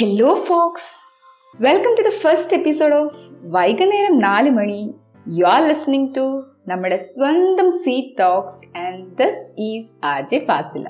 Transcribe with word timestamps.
Hello 0.00 0.34
folks 0.34 1.14
welcome 1.60 1.94
to 1.98 2.08
the 2.08 2.10
first 2.10 2.56
episode 2.56 2.94
of 2.94 3.14
വൈകുന്നേരം 3.42 4.18
നാല് 4.18 4.50
മണി 4.50 4.94
യു 5.28 5.44
ആർ 5.44 5.68
ലിസ്ണിംഗ് 5.68 6.14
ടു 6.16 6.44
നമ്മുടെ 6.68 6.96
സ്വന്തം 6.96 7.70
C 7.70 8.00
talks 8.20 8.78
and 8.78 9.16
this 9.18 9.54
is 9.58 10.06
R 10.06 10.26
J 10.28 10.38
Fazila 10.38 10.88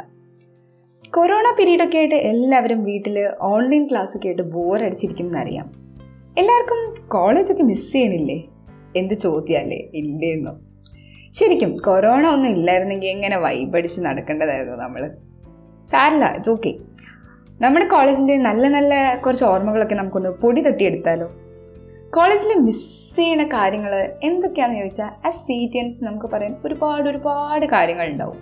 corona 1.14 1.54
period 1.58 1.82
ഒക്കെ 1.82 1.98
ആയിട്ട് 1.98 2.14
എല്ലാവരും 2.14 2.84
വീട്ടിൽ 2.84 3.30
ഓൺലൈൻ 3.40 3.88
ക്ലാസ് 3.90 4.16
ഒക്കെ 4.16 4.26
ആയിട്ട് 4.26 4.42
അറിയാം. 5.38 5.72
എല്ലാവർക്കും 6.38 7.08
കോളേജൊക്കെ 7.08 7.62
മിസ് 7.62 7.92
ചെയ്യണില്ലേ? 7.92 8.44
എന്ത് 8.96 9.14
ചോദ്യമല്ലേ 9.14 9.88
ഇല്ലേന്നോ. 9.94 10.56
ശരിക്കും 11.32 11.76
കൊറോണ 11.76 12.28
ഒന്നും 12.28 12.50
ഇല്ലായിരുന്നെങ്കിൽ 12.50 13.08
എങ്ങനെ 13.08 13.38
വൈബടിച്ച് 13.38 14.00
നടക്കേണ്ടതായിരുന്നു 14.00 14.76
നമ്മൾ 14.76 15.10
സാരില്ല 15.84 16.32
ഇറ്റ്സ് 16.34 16.50
ഓക്കെ 16.50 16.74
നമ്മുടെ 17.60 17.86
കോളേജിന്റെ 17.86 18.36
നല്ല 18.36 18.68
നല്ല 18.68 19.14
കുറച്ച് 19.26 19.44
ഓർമ്മകളൊക്കെ 19.44 19.94
നമുക്കൊന്ന് 19.94 20.30
പൊടി 20.30 20.60
തട്ടിയെടുത്താലോ? 20.60 21.26
കോളേജിൽ 22.10 22.58
മിസ് 22.58 23.16
ചെയ്യുന്ന 23.16 23.44
കാര്യങ്ങൾ 23.44 24.10
എന്തൊക്കെയാണെന്ന് 24.22 24.80
ചോദിച്ചാൽ 24.80 25.26
ആസ് 25.26 25.42
സീറ്റിയൻസ് 25.42 26.04
നമുക്ക് 26.04 26.26
പറയാൻ 26.26 26.56
ഒരുപാട് 26.64 27.08
ഒരുപാട് 27.08 27.66
കാര്യങ്ങളുണ്ടാവും. 27.66 28.38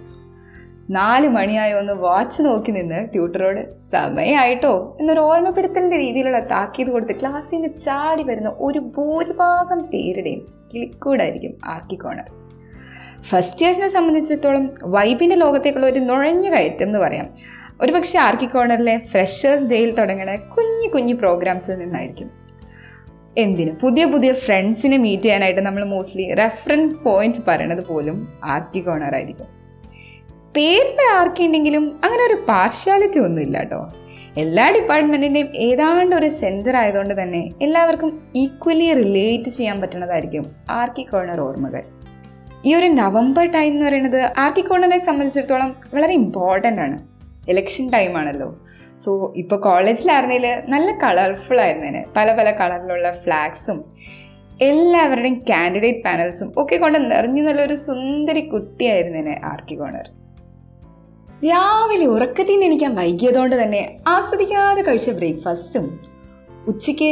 നാല് 0.91 1.29
മണിയായോ 1.29 1.79
ഒന്ന് 1.79 1.93
വാച്ച് 1.93 2.43
നോക്കി 2.43 2.71
നിന്ന് 2.71 3.09
ട്യൂട്ടറോട് 3.13 3.77
സമയമായിട്ടോ 3.77 4.97
എന്നൊരു 5.01 5.21
ഓർമ്മപ്പെടുത്തലിന്റെ 5.21 5.97
രീതിയിലുള്ള 5.97 6.41
താക്കീത് 6.41 6.89
കൊടുത്ത് 6.89 7.21
ക്ലാസ്സിൽ 7.21 7.57
നിന്ന് 7.57 7.79
ചാടി 7.79 8.23
വരുന്ന 8.23 8.53
ഒരു 8.59 8.79
ഭൂരിഭാഗം 8.79 9.79
പേരുടെയും 9.79 10.41
ക്ലിക്കൂടായിരിക്കും 10.73 11.59
ആക്കിക്കോണർ 11.67 12.31
കോണർ 12.31 13.23
ഫസ്റ്റ് 13.23 13.63
ഇയേഴ്സിനെ 13.63 13.89
സംബന്ധിച്ചിടത്തോളം 13.89 14.75
വൈബിന്റെ 14.85 15.37
ലോകത്തേക്കുള്ള 15.37 15.87
ഒരു 15.87 15.99
നുഴഞ്ഞു 15.99 16.51
കയറ്റം 16.51 16.87
എന്ന് 16.87 16.99
പറയാം. 16.99 17.58
ഒരുപക്ഷെ 17.83 18.19
ആർക്കി 18.19 18.47
കോർണറിലെ 18.47 18.99
ഫ്രഷേഴ്സ് 18.99 19.71
ഡേയിൽ 19.71 19.95
തുടങ്ങുന്ന 19.95 20.37
കുഞ്ഞു 20.37 20.89
കുഞ്ഞു 20.89 21.15
പ്രോഗ്രാംസിൽ 21.15 21.75
നിന്നായിരിക്കും. 21.75 22.31
എന്തിന്? 23.39 23.73
പുതിയ 23.73 24.05
പുതിയ 24.05 24.33
ഫ്രണ്ട്സിനെ 24.33 24.97
മീറ്റ് 24.97 25.23
ചെയ്യാനായിട്ട് 25.23 25.61
നമ്മൾ 25.61 25.85
മോസ്റ്റ്ലി 25.85 26.35
റെഫറൻസ് 26.35 26.99
പോയിന്റ്സ് 26.99 27.43
പറയണത് 27.49 27.87
പോലും 27.87 28.29
ആർക്കി 28.45 28.81
കോർണർ 28.81 29.15
ആയിരിക്കും. 29.15 29.47
പേരിൽ 30.57 31.15
ആർക്കി 31.15 31.43
ഉണ്ടെങ്കിലും 31.47 32.01
അങ്ങനെ 32.05 32.27
ഒരു 32.27 32.35
പാർഷ്യാലിറ്റി 32.49 33.19
ഒന്നും 33.19 33.43
ഇല്ല 33.43 33.59
കേട്ടോ 33.59 33.93
എല്ലാ 34.37 34.71
ഡിപ്പാർട്ട്മെന്റിന്റെയും 34.71 35.57
ഏതാണ്ട് 35.57 36.17
ഒരു 36.17 36.29
സെന്റർ 36.29 36.77
ആയതുകൊണ്ട് 36.77 37.23
തന്നെ 37.23 37.51
എല്ലാവർക്കും 37.63 38.31
ഈക്വലി 38.37 38.93
റിലേറ്റ് 38.93 39.51
ചെയ്യാൻ 39.51 39.81
പറ്റുന്നതായിരിക്കും 39.81 40.47
ആർക്കി 40.71 41.03
കോർണർ 41.03 41.41
ഓർമ്മകൾ. 41.41 41.83
ഈ 42.65 42.75
ഒരു 42.75 42.87
നവംബർ 42.87 43.51
ടൈം 43.51 43.73
എന്ന് 43.73 43.87
പറയുന്നത് 43.87 44.31
ആർക്കി 44.39 44.61
കോർണറിനെ 44.61 44.99
സംബന്ധിച്ചിടത്തോളം 44.99 45.77
വളരെ 45.95 46.13
ഇമ്പോർട്ടന്റ് 46.13 46.81
ആണ്. 46.83 47.18
ഇലക്ഷൻ 47.49 47.91
ടൈമാണല്ലോ 47.91 48.49
സോ 48.99 49.33
ഇപ്പോൾ 49.37 49.61
കോളേജിലായിരുന്നതിൽ 49.61 50.47
നല്ല 50.69 50.93
കളർഫുൾ 50.99 51.61
ആയിരുന്നേനെ. 51.61 52.05
പല 52.17 52.37
പല 52.37 52.51
കളറിലുള്ള 52.51 53.13
ഫ്ലാഗ്സും 53.13 53.85
എല്ലാവരുടെയും 54.63 55.45
കാൻഡിഡേറ്റ് 55.51 56.05
പാനൽസും 56.05 56.53
ഒക്കെ 56.57 56.77
കൊണ്ട് 56.77 57.11
നിറഞ്ഞു 57.11 57.43
നല്ലൊരു 57.43 57.75
സുന്ദരി 57.75 58.41
കുട്ടിയായിരുന്നേനെ 58.41 59.41
ആർക്കി 59.45 59.75
കോണർ. 59.75 60.09
രാവിലെ 61.47 62.07
ഉറക്കത്തിൽ 62.07 62.53
നിന്ന് 62.53 62.67
എണീക്കാൻ 62.67 62.95
വൈകിയതുകൊണ്ട് 62.95 63.63
തന്നെ 63.63 63.97
ആസ്വദിക്കാതെ 64.09 64.83
കഴിച്ച 64.83 65.11
ബ്രേക്ക്ഫാസ്റ്റും 65.11 66.01
ഉച്ചയ്ക്ക് 66.67 67.11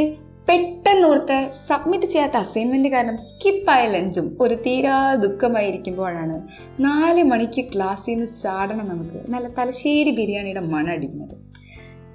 പെട്ടെന്നോർത്ത് 0.49 1.51
സബ്മിറ്റ് 1.53 2.07
ചെയ്യാത്ത 2.07 2.37
അസൈൻമെന്റ് 2.37 2.89
കാരണം 2.89 3.19
സ്കിപ്പായ 3.19 3.87
ലഞ്ചും 3.87 4.39
ഒരു 4.41 4.55
തീരാ 4.55 5.15
ദുഃഖമായിരിക്കുമ്പോഴാണ് 5.15 6.43
നാല് 6.81 7.23
മണിക്ക് 7.23 7.65
ക്ലാസ്സിൽ 7.65 8.15
നിന്ന് 8.15 8.37
ചാടണം 8.37 8.89
നമുക്ക്. 8.89 9.31
നല്ല 9.31 9.49
തലശ്ശേരി 9.49 10.11
ബിരിയാണിയുടെ 10.11 10.61
മണം 10.61 10.93
അടിക്കുന്നത്. 10.93 11.35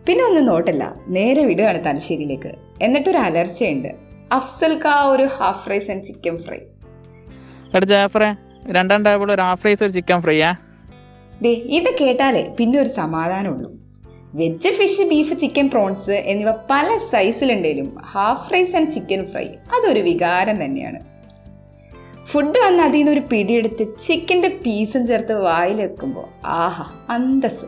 പിന്നെ 0.08 0.26
ഒന്നും 0.26 0.46
നോട്ടല്ല 0.46 0.96
നേരെ 1.08 1.46
വിടുകയാണ് 1.46 1.86
തലശ്ശേരിയിലേക്ക്. 1.86 2.56
എന്നിട്ടൊരു 2.82 3.18
അലർച്ചയുണ്ട്. 3.18 3.96
അഫ്സൽ 4.32 4.82
കാ 4.86 5.06
ഒരു 5.06 5.24
half 5.24 5.70
rice 5.70 5.92
and 5.92 6.04
chicken 6.04 6.38
fry 6.38 6.60
രണ്ടാം 8.72 9.04
ടേബിൾ 9.04 9.32
ഒരു 9.32 9.42
ഹാഫ് 9.42 9.66
റൈസ് 9.66 9.84
ഒരു 9.84 9.92
ചിക്കൻ 9.92 10.22
ഫ്രൈയാ 10.22 10.56
ദേ 11.42 11.50
ഇത് 11.50 11.96
കേട്ടാലേ 12.02 12.56
പിന്നെ 12.60 12.80
ഒരു 12.80 12.90
സമാധാനമുള്ളൂ. 12.90 13.81
Veg 14.34 14.70
fish 14.70 15.08
beef 15.10 15.38
chicken 15.38 15.70
prawns 15.70 16.12
എന്നിവ 16.12 16.52
പല 16.52 16.98
സൈസിലുണ്ടെങ്കിലും 16.98 17.98
half 18.12 18.54
rice 18.54 18.76
and 18.76 18.92
chicken 18.92 19.26
fry 19.26 19.46
അതൊരു 19.46 20.00
വികാരം 20.00 20.66
തന്നെയാണ്. 20.66 21.00
ഫുഡ് 22.26 22.60
വന്ന് 22.66 22.84
അതിൽ 22.84 22.98
നിന്ന് 22.98 23.12
ഒരു 23.12 23.24
പിടിയെടുത്ത് 23.32 23.88
ചിക്കന്റെ 24.02 24.48
പീസും 24.48 25.08
ചേർത്ത് 25.08 25.34
വായിൽ 25.34 25.82
വെക്കുമ്പോൾ 25.82 26.28
ആഹാ 26.46 26.86
അന്തസ് 27.10 27.66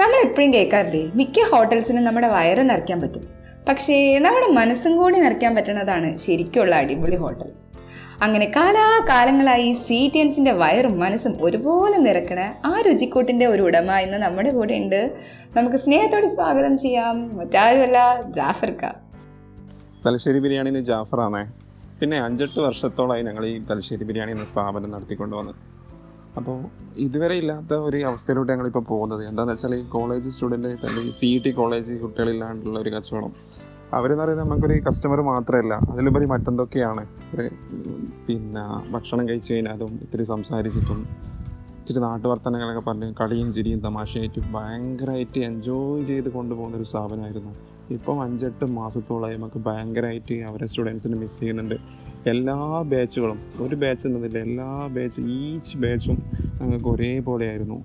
നമ്മൾ 0.00 0.28
എപ്പോഴും 0.28 0.54
കേൾക്കാറില്ലേ 0.54 1.10
മിക്ക 1.14 1.40
ഹോട്ടൽസിനും 1.50 2.04
നമ്മുടെ 2.04 2.28
വയറ് 2.28 2.70
നിറയ്ക്കാൻ 2.70 3.00
പറ്റും. 3.00 3.28
പക്ഷേ 3.68 4.18
നമ്മുടെ 4.18 4.46
മനസ്സും 4.46 4.96
കൂടി 4.96 5.18
നിറയ്ക്കാൻ 5.18 5.54
പറ്റുന്നതാണ് 5.54 6.16
ശരിക്കുള്ള 6.16 6.74
അടിപൊളി 6.74 7.16
ഹോട്ടൽ 7.16 7.50
അങ്ങനെ 8.22 8.52
കാലാകാലങ്ങളായി 8.56 9.72
സീറ്റിയൻസിന്റെ 9.72 10.52
വയറും 10.52 10.98
മനസ്സും 11.00 11.36
ഒരുപോലെ 11.40 11.96
നിറക്കണ 11.96 12.40
ആ 12.64 12.80
രുചിക്കൂട്ടിന്റെ 12.80 13.46
ഒരു 13.46 13.62
ഉടമ 13.62 13.92
ഇന്ന് 13.92 14.18
നമ്മുടെ 14.18 14.50
കൂടെ 14.50 14.74
ഉണ്ട്. 14.74 15.16
നമുക്ക് 15.56 15.76
സ്നേഹത്തോടെ 15.76 16.28
സ്വാഗതം 16.28 16.78
ചെയ്യാം. 16.78 17.36
മറ്റാരുമല്ല 17.36 18.22
ജാഫർക്ക. 18.22 18.92
തലശ്ശേരി 20.06 20.38
ബിരിയാണി 20.38 20.68
എന്ന് 20.68 20.80
ജാഫറാണേ. 20.80 21.44
പിന്നെ 22.00 22.20
അഞ്ചെട്ട് 22.24 22.60
വർഷത്തോളമായി 22.60 23.22
ഞങ്ങൾ 23.22 23.46
ഈ 23.46 23.58
തലശ്ശേരി 23.58 24.04
ബിരിയാണി 24.04 24.32
എന്ന 24.32 24.44
സ്ഥാപനം 24.44 24.90
നടത്തിക്കൊണ്ട് 24.90 25.36
വന്നത് 25.36 25.54
അപ്പോൾ 26.36 26.64
ഇതുവരെ 26.96 27.34
ഇല്ലാത്ത 27.34 27.74
ഒരു 27.74 28.04
അവസ്ഥയിലോട്ട് 28.04 28.52
ഞങ്ങളിപ്പോൾ 28.52 28.80
പോകുന്നത്. 28.80 29.28
എന്താണെന്ന് 29.28 29.54
വെച്ചാൽ 29.54 29.74
ഈ 29.74 29.82
കോളേജ് 29.82 30.30
സ്റ്റുഡന്റ് 30.30 30.68
തന്നെ 30.68 31.02
ഇ 31.02 31.10
സി 31.10 31.42
ടി 31.46 31.50
കോളേജ് 31.50 31.92
കുട്ടികളില്ലാണ്ടുള്ള 31.92 32.78
ഒരു 32.78 32.90
കച്ചവടം. 32.90 33.32
അവരെന്ന് 33.94 34.24
പറയുന്നത് 34.24 34.48
നമുക്കൊരു 34.48 34.80
കസ്റ്റമർ 34.80 35.20
മാത്രമല്ല. 35.20 35.74
അതിലുപരി 35.74 36.26
മറ്റെന്തൊക്കെയാണ്? 36.26 37.06
പിന്നെ 38.26 38.92
ഭക്ഷണം 38.92 39.28
കഴിച്ചു 39.28 39.54
കഴിഞ്ഞാലും 39.54 39.88
ഇത്തിരി 40.02 40.24
സംസാരിച്ചിട്ടും 40.24 41.00
ഇത്തിരി 41.80 41.98
നാട്ടുവർത്തനങ്ങളൊക്കെ 41.98 42.90
പറഞ്ഞ് 42.90 43.14
കളിയും 43.20 43.54
ചിരിയും 43.54 43.80
തമാശയായിട്ടും 43.80 44.52
ഭയങ്കരമായിട്ട് 44.52 45.38
എൻജോയ് 45.38 46.04
ചെയ്ത് 46.04 46.28
കൊണ്ടുപോകുന്ന 46.28 46.76
ഒരു 46.76 46.84
സ്ഥാപനമായിരുന്നു. 46.84 47.54
ഇപ്പം 47.90 48.22
അഞ്ചെട്ട് 48.22 48.64
മാസത്തോളമായി 48.64 49.36
നമുക്ക് 49.36 49.58
ഭയങ്കരമായിട്ട് 49.58 50.34
അവരെ 50.34 50.66
സ്റ്റുഡൻസിനെ 50.66 51.16
മിസ് 51.16 51.40
ചെയ്യുന്നുണ്ട്. 51.40 51.74
എല്ലാ 52.26 52.82
ബാച്ചുകളും 52.82 53.38
ഒരു 53.60 53.74
ബാച്ച് 53.74 54.06
എന്നതില്ല 54.06 54.38
എല്ലാ 54.38 54.86
ബാച്ച് 54.86 55.20
ഈച്ച് 55.20 55.76
ബാച്ചും 55.76 56.18
ഞങ്ങൾക്ക് 56.62 56.88
ഒരേപോലെയായിരുന്നു. 56.88 57.84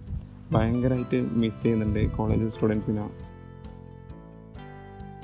ഭയങ്കരമായിട്ട് 0.51 1.29
മിസ് 1.33 1.63
ചെയ്യുന്നുണ്ട് 1.63 2.11
കോളേജ് 2.11 2.49
സ്റ്റുഡൻസിനെ 2.49 3.09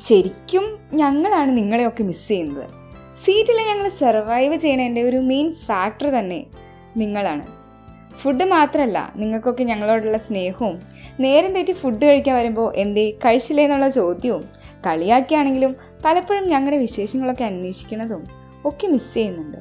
ശരിക്കും 0.02 0.80
ഞങ്ങളാണ് 0.94 1.58
നിങ്ങളെയൊക്കെ 1.58 2.04
മിസ് 2.04 2.28
ചെയ്യുന്നത്. 2.28 2.70
സീറ്റിൽ 3.24 3.58
ഞങ്ങൾ 3.68 3.90
സർവൈവ് 3.90 4.58
ചെയ്യണതിന്റെ 4.58 5.02
ഒരു 5.02 5.18
മെയിൻ 5.18 5.54
ഫാക്ടർ 5.66 6.10
തന്നെ 6.10 6.46
നിങ്ങളാണ്. 6.98 7.46
ഫുഡ് 8.16 8.44
മാത്രമല്ല 8.44 9.14
നിങ്ങൾക്കൊക്കെ 9.16 9.64
ഞങ്ങളോടുള്ള 9.64 10.18
സ്നേഹവും 10.18 10.82
നേരം 11.20 11.54
തെറ്റി 11.54 11.72
ഫുഡ് 11.72 12.06
കഴിക്കാൻ 12.06 12.36
വരുമ്പോൾ 12.36 12.74
എന്തേ 12.76 13.12
കഴിച്ചില്ലേ 13.12 13.64
എന്നുള്ള 13.64 13.90
ചോദ്യവും 13.90 14.44
കളിയാക്കിയാണെങ്കിലും 14.88 15.76
പലപ്പോഴും 16.06 16.50
ഞങ്ങളുടെ 16.50 16.78
വിശേഷങ്ങളൊക്കെ 16.78 17.44
അന്വേഷിക്കുന്നതും 17.44 18.24
ഒക്കെ 18.66 18.88
മിസ് 18.88 19.14
ചെയ്യുന്നുണ്ട്. 19.14 19.58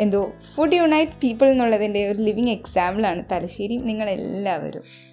എന്തോ 0.00 0.32
ഫുഡ് 0.54 0.72
യുണൈറ്റ്സ് 0.72 1.18
പീപ്പിൾ 1.18 1.48
എന്നുള്ളതിന്റെ 1.48 2.10
ഒരു 2.10 2.18
ലിവിങ് 2.22 2.48
എക്സാമ്പിളാണ് 2.48 3.24
തലശ്ശേരി 3.32 3.76
നിങ്ങളെല്ലാവരും. 3.76 5.07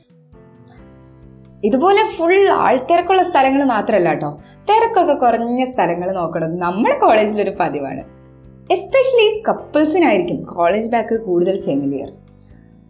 ഇതുപോലെ 1.65 2.03
ഫുൾ 2.15 2.49
ആൾത്തിരക്കുള്ള 2.49 3.21
സ്ഥലങ്ങൾ 3.21 3.63
മാത്രമല്ല 3.63 4.09
കേട്ടോ 4.09 4.29
തിരക്കൊക്കെ 4.69 5.13
കുറഞ്ഞ 5.13 5.65
സ്ഥലങ്ങൾ 5.65 6.11
നോക്കണം 6.11 6.59
നമ്മുടെ 6.59 6.95
കോളേജിലൊരു 6.95 7.53
പതിവാണ്. 7.59 8.03
എസ്പെഷ്യലി 8.71 9.43
കപ്പിൾസിനായിരിക്കും 9.47 10.43
കോളേജ് 10.43 10.91
ബാക്ക് 10.91 11.15
കൂടുതൽ 11.21 11.61
ഫെമിലിയർ 11.61 12.09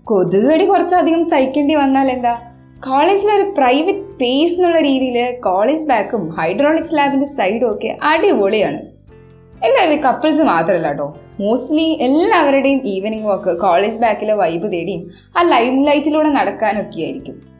കൊതുകടി 0.03 0.65
കുറച്ചധികം 0.65 1.23
സഹിക്കേണ്ടി 1.23 1.75
വന്നാൽ 1.75 2.07
എന്താ? 2.11 2.33
കോളേജിലൊരു 2.87 3.53
പ്രൈവറ്റ് 3.57 3.99
സ്പേസ് 3.99 4.53
എന്നുള്ള 4.53 4.81
രീതിയിൽ 4.81 5.39
കോളേജ് 5.39 5.87
ബാക്കും 5.87 6.29
ഹൈഡ്രോളിക്സ് 6.29 6.97
ലാബിന്റെ 6.97 7.27
സൈഡും 7.27 7.71
ഒക്കെ 7.71 7.97
അടിപൊളിയാണ്. 8.03 8.79
എന്തായാലും 9.65 9.99
കപ്പിൾസ് 10.03 10.41
മാത്രമല്ല 10.41 10.87
കേട്ടോ 10.87 11.07
മോസ്റ്റ്ലി 11.39 11.87
എല്ലാവരുടെയും 12.01 12.81
ഈവനിങ് 12.85 13.27
വാക്ക് 13.27 13.59
കോളേജ് 13.59 13.99
ബാക്കിലെ 13.99 14.33
വൈബ് 14.33 14.67
തേടിയും 14.71 15.03
ആ 15.37 15.41
ലൈം 15.49 15.83
ലൈറ്റിലൂടെ 15.83 16.29
നടക്കാനൊക്കെ 16.29 17.01
ആയിരിക്കും 17.01 17.54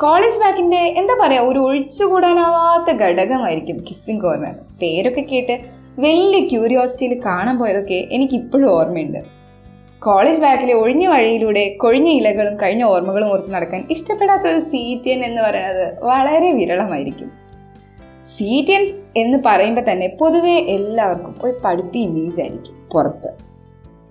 കോളേജ് 0.00 0.40
ബാക്കിന്റെ 0.40 0.76
എന്താ 0.76 1.14
പറയാ 1.20 1.40
ഒരു 1.42 1.58
ഒഴിച്ചുകൂടാനാവാത്ത 1.58 2.90
ഘടകമായിരിക്കും 2.96 3.76
കിസ്സിങ് 3.76 4.20
കോർണർ 4.20 4.54
പേരൊക്കെ 4.82 5.20
കേട്ട് 5.20 5.54
വലിയ 5.98 6.48
ക്യൂരിയോസിറ്റിയിൽ 6.48 7.22
കാണാൻ 7.24 7.58
പോയതൊക്കെ 7.58 8.08
എനിക്ക് 8.10 8.34
ഇപ്പോഴും 8.34 8.70
ഓർമ്മയുണ്ട്. 8.70 9.18
കോളേജ് 9.98 10.40
ബാക്കിലെ 10.40 10.74
ഒഴിഞ്ഞ 10.74 11.06
വഴിയിലൂടെ 11.06 11.64
കൊഴിഞ്ഞ 11.68 12.08
ഇലകളും 12.08 12.56
കഴിഞ്ഞ 12.62 12.84
ഓർമ്മകളും 12.84 13.30
ഓർത്ത് 13.32 13.54
നടക്കാൻ 13.54 13.84
ഇഷ്ടപ്പെടാത്ത 13.90 14.46
ഒരു 14.46 14.60
സി 14.60 15.02
ടി 15.06 15.10
എൻ 15.10 15.24
എന്ന് 15.24 15.42
പറയുന്നത് 15.42 16.04
വളരെ 16.04 16.52
വിരളമായിരിക്കും. 16.52 17.30
സി 18.24 18.64
ടി 18.68 18.72
എൻസ് 18.72 18.94
എന്ന് 19.16 19.38
പറയുമ്പോൾ 19.46 19.92
തന്നെ 19.92 20.16
പൊതുവെ 20.20 20.56
എല്ലാവർക്കും 20.76 21.34
ഒരു 21.44 21.56
പഠിപ്പി 21.64 21.98
ഇമേജ് 21.98 22.40
ആയിരിക്കും 22.40 22.88
പുറത്ത്. 22.92 23.32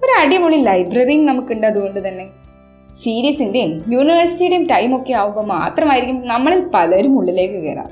ഒരു 0.03 0.25
അടിപൊളി 0.25 0.55
ലൈബ്രറിയും 0.55 1.25
നമുക്കുണ്ട് 1.25 1.67
അതുകൊണ്ട് 1.67 2.07
തന്നെ. 2.07 2.27
സീരീസിന്റെയും 2.93 3.83
യൂണിവേഴ്സിറ്റിയുടെയും 3.93 4.67
ടൈമൊക്കെ 4.67 5.13
ആവുമ്പോൾ 5.13 5.45
മാത്രമായിരിക്കും 5.45 6.27
നമ്മളിൽ 6.27 6.61
പലരും 6.73 7.19
ഉള്ളിലേക്ക് 7.19 7.53
കയറാം 7.53 7.89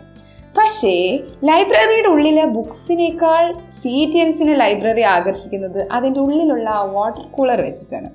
പക്ഷേ 0.57 1.21
ലൈബ്രറിയുടെ 1.44 2.07
ഉള്ളിലെ 2.07 2.45
ബുക്സിനേക്കാൾ 2.45 3.53
സീറ്റിയൻസിനെ 3.69 4.56
ലൈബ്രറി 4.56 5.01
ആകർഷിക്കുന്നത് 5.01 5.88
അതിന്റെ 5.92 6.19
ഉള്ളിലുള്ള 6.19 6.69
വാട്ടർ 6.69 7.25
കൂളർ 7.31 7.62
വെച്ചിട്ടാണ്. 7.62 8.09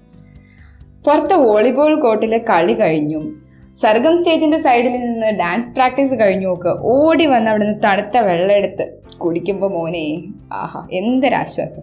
പുറത്തെ 1.07 1.35
വോളിബോൾ 1.35 2.01
കോർട്ടിലെ 2.01 2.39
കളി 2.39 2.73
കഴിഞ്ഞും 2.73 3.43
സർഗം 3.81 4.17
സ്റ്റേജിന്റെ 4.17 4.59
സൈഡിൽ 4.59 4.93
നിന്ന് 4.93 5.39
ഡാൻസ് 5.39 5.75
പ്രാക്ടീസ് 5.75 6.15
കഴിഞ്ഞുമൊക്കെ 6.21 6.69
ഓടി 6.83 7.27
വന്ന് 7.27 7.51
അവിടെ 7.51 7.65
നിന്ന് 7.65 7.83
തണുത്ത 7.85 8.19
വെള്ളം 8.19 8.53
എടുത്ത് 8.53 9.01
കുടിക്കുമ്പോൾ 9.19 9.71
മോനെ 9.71 10.23
ആഹാ 10.53 10.87
എന്തൊരാശ്വാസം. 10.91 11.83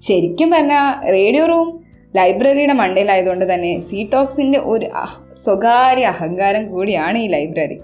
ശരിക്കും 0.00 0.50
പറഞ്ഞാൽ 0.50 1.10
റേഡിയോ 1.10 1.46
റൂം 1.46 1.87
ലൈബ്രറിയുടെ 2.16 2.72
മണ്ടയിലായതുകൊണ്ട് 2.72 3.54
തന്നെ 3.54 3.78
സീടോക്സിന്റെ 3.78 4.58
ഒരു 4.58 4.86
സ്വകാര്യ 5.34 6.04
അഹങ്കാരം 6.04 6.70
കൂടിയാണ് 6.70 7.18
ഈ 7.18 7.26
ലൈബ്രറി. 7.26 7.80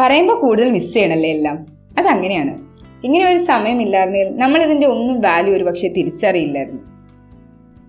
പറയുമ്പോൾ 0.00 0.40
കൂടുതൽ 0.40 0.70
മിസ് 0.70 0.94
ചെയ്യണല്ലേ 0.94 1.30
എല്ലാം? 1.30 1.66
അതങ്ങനെയാണ്. 1.98 2.58
ഇങ്ങനെ 3.04 3.30
ഒരു 3.30 3.38
സമയമില്ലായിരുന്നെങ്കിൽ 3.38 4.36
നമ്മൾ 4.36 4.62
ഇതിന്റെ 4.62 4.86
ഒന്നും 4.86 5.20
വാല്യൂ 5.20 5.54
ഒരു 5.54 5.64
പക്ഷേ 5.64 5.88
തിരിച്ചറിയില്ലായിരുന്നു. 5.88 6.82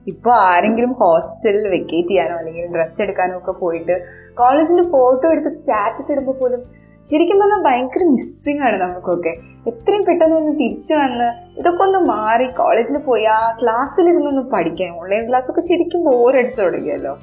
ഇപ്പോൾ 0.08 0.34
ആരെങ്കിലും 0.34 0.94
ഹോസ്റ്റലിൽ 0.94 1.68
വെക്കേറ്റ് 1.68 2.10
ചെയ്യാനോ 2.10 2.36
അല്ലെങ്കിൽ 2.36 2.76
ഡ്രസ്സ് 2.76 3.02
എടുക്കാനോ 3.02 3.38
ഒക്കെ 3.38 3.52
പോയിട്ട് 3.52 4.06
കോളേജിന്റെ 4.34 4.84
ഫോട്ടോ 4.84 5.32
എടുത്ത് 5.32 5.50
സ്റ്റാറ്റസ് 5.50 6.12
ഇടുമ്പോൾ 6.12 6.32
പോലും 6.40 6.64
ശരിക്കും 7.10 7.40
പറഞ്ഞാൽ 7.40 7.62
ഭയങ്കര 7.64 8.04
മിസ്സിങ് 8.04 8.62
ആണ് 8.62 8.82
നമുക്കൊക്കെ. 8.82 9.34
എത്രയും 9.70 10.04
പെട്ടെന്ന് 10.06 10.36
ഒന്ന് 10.36 10.52
തിരിച്ചു 10.60 10.94
വന്ന് 10.94 11.60
ഇതൊക്കെ 11.60 11.84
ഒന്ന് 11.84 12.00
മാറി 12.00 12.48
കോളേജിൽ 12.52 12.98
പോയി 12.98 13.24
ആ 13.24 13.58
ക്ലാസ്സിലിരുന്നൊന്ന് 13.62 14.42
പഠിക്കാൻ. 14.42 14.90
ഓൺലൈൻ 14.90 15.30
ക്ലാസ്സൊക്കെ 15.30 15.62
ശരിക്കും 15.62 16.04
ബോറടിച്ചു 16.04 16.62
തുടങ്ങിയല്ലോ. 16.62 17.18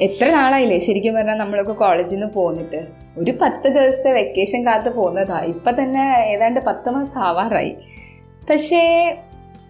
എത്ര 0.00 0.30
നാളായില്ലേ 0.30 0.78
ശരിക്കും 0.78 1.14
പറഞ്ഞാൽ 1.14 1.34
നമ്മളൊക്കെ 1.34 1.72
കോളേജിൽ 1.72 2.16
നിന്ന് 2.16 2.34
പോന്നിട്ട്? 2.34 2.86
ഒരു 3.18 3.32
പത്ത് 3.42 3.68
ദിവസത്തെ 3.68 4.12
വെക്കേഷൻ 4.12 4.66
കാത്ത് 4.66 4.90
പോകുന്നതാ 4.94 5.38
ഇപ്പം 5.40 5.82
തന്നെ 5.82 6.04
ഏതാണ്ട് 6.26 6.60
പത്ത് 6.60 6.90
മാസം 6.90 7.20
ആവാറായി. 7.20 7.76
പക്ഷേ 8.50 8.82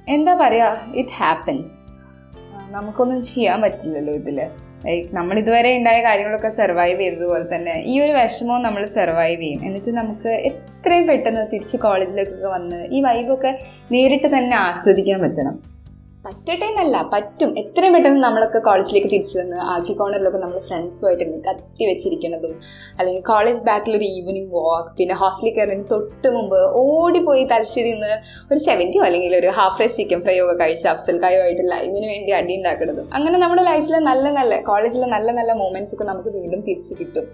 എന്താ 0.09 0.35
പറയുക 0.35 0.81
ഇറ്റ് 0.95 1.11
ഹാപ്പൻസ് 1.11 1.77
നമുക്കൊന്നും 2.71 3.23
ചെയ്യാൻ 3.23 3.61
പറ്റില്ലല്ലോ 3.61 4.13
ഇതിൽ 4.15 4.39
ലൈക്ക് 4.85 5.09
നമ്മൾ 5.12 5.38
ഇതുവരെ 5.38 5.71
ഉണ്ടായ 5.79 6.03
കാര്യങ്ങളൊക്കെ 6.03 6.49
സർവൈവ് 6.49 7.00
ചെയ്തതുപോലെ 7.00 7.47
തന്നെ 7.55 7.75
ഈ 7.85 7.94
ഒരു 8.00 8.12
വിഷമവും 8.12 8.62
നമ്മൾ 8.62 8.85
സർവൈവ് 8.85 9.43
ചെയ്യും. 9.43 9.65
എന്നിട്ട് 9.65 9.91
നമുക്ക് 9.91 10.29
എത്രയും 10.29 11.06
പെട്ടെന്ന് 11.06 11.43
തിരിച്ച് 11.53 11.77
കോളേജിലേക്കൊക്കെ 11.77 12.47
വന്ന് 12.47 12.87
ഈ 12.91 13.00
വൈബൊക്കെ 13.03 13.53
നേരിട്ട് 13.91 14.29
തന്നെ 14.37 14.56
ആസ്വദിക്കാൻ 14.56 15.21
പറ്റണം. 15.21 15.56
പറ്റട്ടെ 16.25 16.64
എന്നല്ല 16.70 16.96
പറ്റും. 17.12 17.50
എത്രയും 17.61 17.93
പെട്ടെന്ന് 17.94 18.20
നമ്മളൊക്കെ 18.25 18.61
കോളേജിലേക്ക് 18.67 19.08
തിരിച്ചു 19.12 19.37
വന്ന് 19.38 19.58
ആക്കി 19.75 19.93
കോർണറിലൊക്കെ 20.00 20.40
നമ്മൾ 20.43 20.58
ഫ്രണ്ട്സുമായിട്ട് 20.67 21.25
കത്തി 21.46 21.84
വെച്ചിരിക്കുന്നതും 21.90 22.52
അല്ലെങ്കിൽ 22.99 23.22
കോളേജ് 23.31 23.62
ബാക്കിൽ 23.69 23.94
ഒരു 23.99 24.06
ഈവനിങ് 24.17 24.50
വാക്ക് 24.56 24.90
പിന്നെ 24.99 25.14
ഹോസ്റ്റലിൽ 25.22 25.55
കയറുന്നതിന് 25.58 25.88
തൊട്ട് 25.93 26.31
മുമ്പ് 26.37 26.58
ഓടിപ്പോയി 26.82 27.44
തലശ്ശേരി 27.52 27.93
നിന്ന് 27.94 28.12
ഒരു 28.52 28.61
സെവന്റിയോ 28.69 29.05
അല്ലെങ്കിൽ 29.08 29.37
ഒരു 29.40 29.50
ഹാഫ് 29.58 29.81
റൈസ് 29.82 29.99
ചിക്കൻ 30.00 30.20
ഫ്രൈയോ 30.26 30.44
ഒക്കെ 30.46 30.56
കഴിച്ച് 30.64 30.87
അഫ്സൽ 30.93 31.19
കായുമായിട്ട് 31.25 31.64
ലൈവിന് 31.72 32.06
വേണ്ടി 32.14 32.32
അടി 32.40 32.55
ഉണ്ടാക്കുന്നതും. 32.61 33.06
അങ്ങനെ 33.19 33.38
നമ്മുടെ 33.44 33.64
ലൈഫിൽ 33.72 33.96
നല്ല 34.11 34.26
നല്ല 34.40 34.61
കോളേജിലെ 34.70 35.08
നല്ല 35.17 35.31
നല്ല 35.40 35.55
മൂമെന്റ്സ് 35.64 35.94
ഒക്കെ 35.96 36.06
നമുക്ക് 36.12 36.32
വീണ്ടും 36.38 36.62
തിരിച്ചു 36.70 36.94
കിട്ടും. 37.00 37.26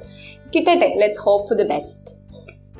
കിട്ടട്ടെ. 0.57 0.91
Let's 1.03 1.23
hope 1.29 1.47
for 1.49 1.59
the 1.63 1.69
best 1.75 2.13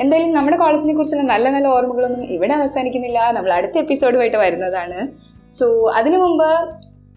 എന്തായാലും 0.03 0.33
നമ്മുടെ 0.37 0.57
കോളേജിനെ 0.61 0.93
കുറിച്ചുള്ള 0.97 1.23
നല്ല 1.35 1.47
നല്ല 1.55 1.69
ഓർമ്മകളൊന്നും 1.77 2.25
ഇവിടെ 2.35 2.55
അവസാനിക്കുന്നില്ല. 2.61 3.21
നമ്മൾ 3.37 3.51
അടുത്ത 3.59 3.77
എപ്പിസോഡുമായിട്ട് 3.85 4.39
വരുന്നതാണ്. 4.43 4.99
സോ 5.59 5.67
അതിനു 5.91 6.19
മുമ്പ് 6.19 6.51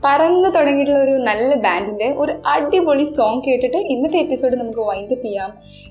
പറന്ന് 0.04 0.50
തുടങ്ങിയിട്ടുള്ള 0.56 1.00
ഒരു 1.04 1.16
നല്ല 1.28 1.56
ബാൻഡിന്റെ 1.56 2.08
ഒരു 2.18 2.34
അടിപൊളി 2.46 3.04
സോങ് 3.04 3.42
കേട്ടിട്ട് 3.48 3.78
ഇന്നത്തെ 3.78 4.18
എപ്പിസോഡ് 4.18 4.56
നമുക്ക് 4.56 4.80
വൈൻഡ് 4.80 5.16
അപ്പ് 5.16 5.26
ചെയ്യാം. 5.26 5.50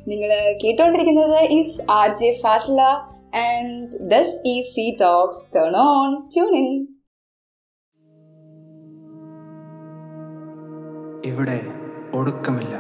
നിങ്ങൾ 0.09 0.31
കേട്ടുകൊണ്ടിരിക്കുന്നത് 0.63 1.39
is 1.59 1.91
R 1.91 2.09
J 2.21 2.31
Fasla 2.43 2.81
and 3.49 4.11
this 4.13 4.37
ഈ 4.47 4.61
C 4.61 4.97
talks 5.01 5.43
turn 5.57 5.77
on 5.77 6.15
tune 6.35 6.55
in 6.57 6.71
ഇവിടെ 11.27 11.59
ഒടുക്കമില്ല 12.15 12.75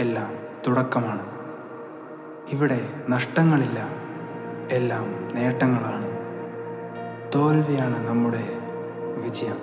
എല്ലാം 0.00 0.30
തുടക്കമാണ്. 0.66 1.24
ഇവിടെ 2.52 2.80
നഷ്ടങ്ങളില്ല 3.08 3.80
എല്ലാം 4.76 5.06
നേട്ടങ്ങളാണ്. 5.34 6.08
തോൽവിയാണ് 7.34 7.98
നമ്മുടെ 8.08 8.44
വിജയം 9.22 9.60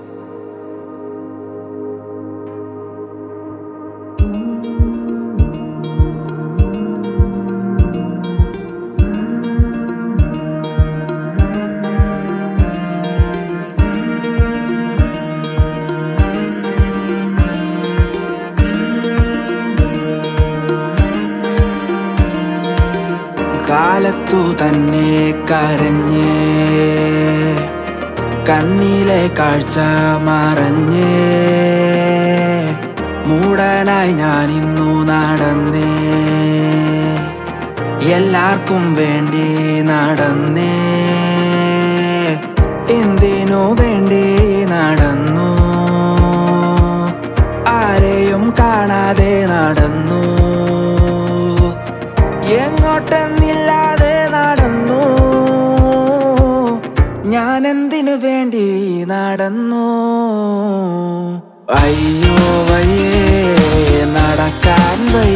കാലത്തു 23.68 24.40
തന്നെ 24.60 25.14
കരഞ്ഞ്. 25.50 26.34
കണ്ണിലെ 28.50 29.28
കാഴ്ച 29.40 29.78
മറഞ്ഞേ. 30.22 31.14
മൂടനായി 33.26 34.14
ഞാൻ 34.14 34.52
ഇന്നു 34.52 35.04
നടന്നേ. 35.04 35.94
എല്ലാവർക്കും 38.14 38.96
വേണ്ടി 38.96 39.82
നടന്നേ. 39.82 40.76
എന്തിനു 42.90 43.82
വേണ്ടി 43.82 44.53
നടന്നു. 59.04 59.86
അയ്യോ 61.70 62.72
വയ്യേ 62.72 64.06
നടക്കാൻ 64.06 65.16
വയ്യേ. 65.16 65.33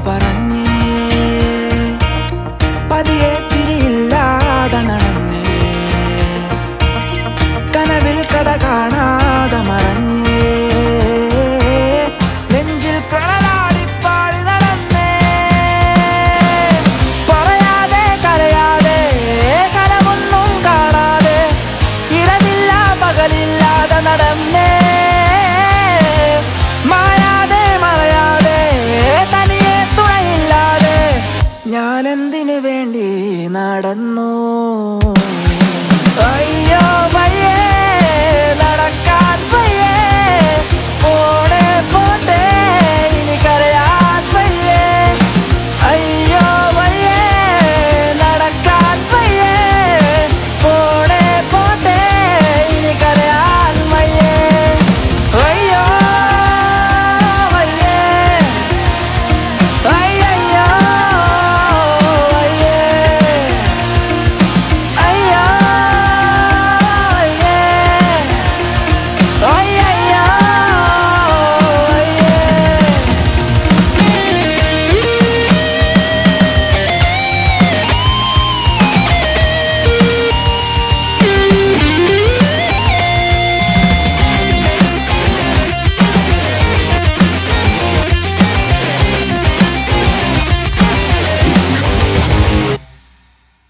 para 0.00 0.35
നടന്നു. 33.66 34.30